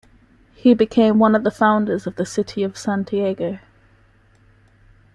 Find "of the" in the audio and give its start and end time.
1.35-1.51, 2.07-2.25